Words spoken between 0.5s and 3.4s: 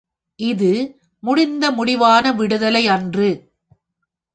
இது முடிந்த முடிவான விடுதலை அன்று.